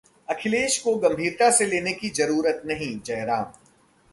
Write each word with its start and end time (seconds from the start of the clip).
अखिलेश 0.29 0.77
को 0.77 0.95
गंभीरता 0.95 1.49
से 1.51 1.65
लेने 1.65 1.93
की 1.93 2.09
जरूरत 2.09 2.61
नहीं: 2.65 2.99
जयराम 2.99 3.51